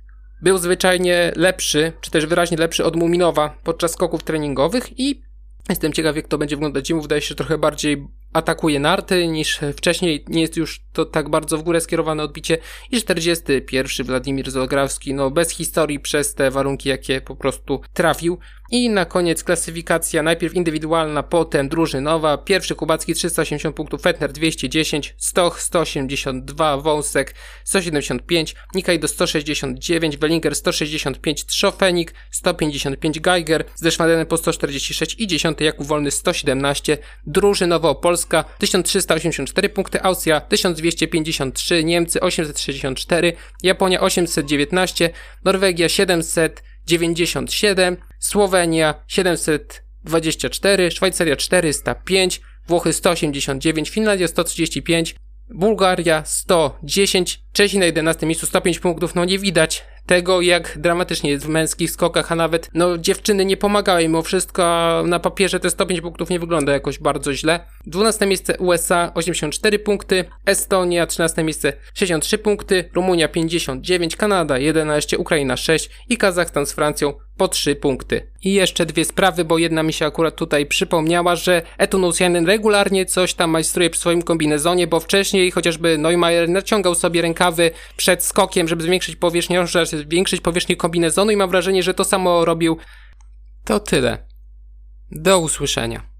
Był 0.42 0.58
zwyczajnie 0.58 1.32
lepszy, 1.36 1.94
czy 2.02 2.12
też 2.12 2.26
wyraźnie 2.26 2.58
lepszy 2.58 2.86
od 2.86 2.96
Muminowa 2.96 3.58
podczas 3.64 3.92
skoków 3.92 4.24
treningowych 4.24 5.00
i 5.00 5.26
Jestem 5.70 5.94
ciekaw, 5.94 6.16
jak 6.16 6.28
to 6.28 6.38
będzie 6.38 6.56
wyglądać 6.56 6.92
Mu 6.92 7.02
Wydaje 7.02 7.22
się, 7.22 7.36
trochę 7.36 7.58
bardziej 7.58 8.08
atakuje 8.36 8.80
narty 8.80 9.28
niż 9.28 9.60
wcześniej. 9.78 10.26
Nie 10.28 10.42
jest 10.42 10.58
już 10.58 10.82
to 10.94 11.06
tak 11.06 11.30
bardzo 11.30 11.58
w 11.58 11.64
górę 11.64 11.82
skierowane 11.82 12.24
odbicie. 12.24 12.58
I 12.92 12.98
41 13.02 14.06
Władimir 14.06 14.52
Zolgrawski, 14.52 15.14
no 15.14 15.32
bez 15.32 15.50
historii 15.50 16.00
przez 16.00 16.36
te 16.36 16.52
warunki, 16.52 16.90
jakie 16.90 17.22
po 17.22 17.36
prostu 17.36 17.82
trafił. 17.94 18.40
I 18.72 18.90
na 18.90 19.06
koniec 19.06 19.44
klasyfikacja, 19.44 20.24
najpierw 20.24 20.54
indywidualna, 20.54 21.24
potem 21.24 21.70
drużynowa. 21.70 22.38
Pierwszy 22.38 22.76
Kubacki 22.76 23.14
380 23.14 23.76
punktów, 23.76 24.02
Fetner 24.02 24.32
210, 24.32 25.16
Stoch 25.18 25.62
182, 25.62 26.78
Wąsek 26.78 27.36
175, 27.64 28.56
Nikaj 28.76 29.00
do 29.00 29.08
169, 29.08 30.18
Wellinger 30.18 30.56
165, 30.56 31.46
Trzofenik 31.46 32.14
155, 32.32 33.20
Geiger 33.20 33.66
z 33.76 33.82
Deszmadenem 33.82 34.28
po 34.28 34.38
146 34.38 35.16
i 35.20 35.28
10 35.28 35.62
Jakub 35.62 35.88
Wolny 35.88 36.12
117. 36.12 36.98
Drużynowo 37.28 37.96
Polska 37.96 38.44
1384 38.44 39.70
punkty, 39.70 40.04
Austria 40.04 40.42
1253, 40.42 41.84
Niemcy 41.84 42.22
864, 42.22 43.34
Japonia 43.64 44.02
819, 44.02 45.10
Norwegia 45.44 45.90
700 45.90 46.64
97, 46.88 47.98
Słowenia 48.20 49.04
724, 49.08 50.92
Szwajcaria 50.92 51.36
405, 51.36 52.42
Włochy 52.68 52.94
189, 52.94 53.90
Finlandia 53.90 54.28
135, 54.28 55.16
Bułgaria 55.50 56.24
110, 56.26 57.42
Czesi 57.54 57.80
na 57.80 57.86
11 57.86 58.26
miejscu 58.26 58.46
105 58.46 58.80
punktów, 58.80 59.16
no 59.16 59.26
nie 59.26 59.40
widać 59.40 59.84
tego, 60.06 60.42
jak 60.42 60.78
dramatycznie 60.78 61.38
w 61.40 61.48
męskich 61.48 61.92
skokach, 61.92 62.32
a 62.32 62.36
nawet, 62.36 62.70
no, 62.74 62.98
dziewczyny 62.98 63.46
nie 63.46 63.58
pomagały 63.58 64.02
mimo 64.02 64.22
wszystko, 64.22 64.66
a 64.66 65.04
na 65.06 65.20
papierze 65.20 65.60
te 65.60 65.70
105 65.70 66.02
punktów 66.02 66.30
nie 66.30 66.40
wygląda 66.40 66.74
jakoś 66.74 67.00
bardzo 67.00 67.34
źle. 67.34 67.60
12 67.86 68.26
miejsce 68.26 68.58
USA 68.58 69.12
84 69.14 69.80
punkty, 69.80 70.26
Estonia 70.46 71.08
13 71.08 71.44
miejsce 71.44 71.74
63 71.94 72.38
punkty, 72.38 72.90
Rumunia 72.94 73.28
59, 73.28 74.16
Kanada 74.16 74.58
11, 74.58 75.18
Ukraina 75.18 75.58
6 75.58 75.90
i 76.10 76.18
Kazachstan 76.18 76.66
z 76.66 76.72
Francją 76.74 77.14
po 77.38 77.48
3 77.48 77.76
punkty. 77.76 78.28
I 78.44 78.54
jeszcze 78.54 78.86
dwie 78.86 79.06
sprawy, 79.06 79.46
bo 79.46 79.58
jedna 79.58 79.84
mi 79.84 79.94
się 79.94 80.06
akurat 80.06 80.36
tutaj 80.36 80.66
przypomniała, 80.66 81.36
że 81.36 81.62
Etunusianen 81.78 82.46
regularnie 82.46 83.06
coś 83.06 83.34
tam 83.34 83.50
majstruje 83.50 83.90
przy 83.90 84.02
swoim 84.02 84.22
kombinezonie, 84.22 84.88
bo 84.88 85.00
wcześniej 85.00 85.52
chociażby 85.52 85.98
Neumeier 85.98 86.50
naciągał 86.50 86.96
sobie 86.96 87.22
rękawy 87.22 87.72
przed 87.98 88.24
skokiem, 88.24 88.68
żeby 88.68 88.84
zwiększyć 88.84 89.16
powierzchnię, 89.16 89.62
zwiększyć 89.98 90.42
powierzchnię 90.42 90.76
kombinezonu 90.76 91.32
i 91.32 91.38
mam 91.38 91.50
wrażenie, 91.50 91.84
że 91.84 91.94
to 91.94 92.04
samo 92.04 92.46
robił. 92.46 92.78
To 93.64 93.80
tyle. 93.80 94.28
Do 95.12 95.40
usłyszenia. 95.40 96.15